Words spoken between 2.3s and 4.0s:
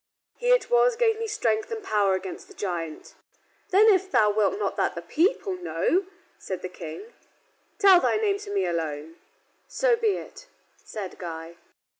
the giant." "Then